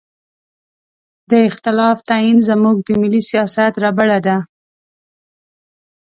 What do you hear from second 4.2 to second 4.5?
ده.